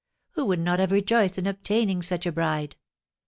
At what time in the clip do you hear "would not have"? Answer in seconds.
0.47-0.91